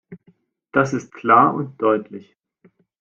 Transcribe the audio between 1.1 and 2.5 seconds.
klar und deutlich.